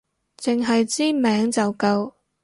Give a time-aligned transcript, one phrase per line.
[0.39, 2.13] 淨係知名就夠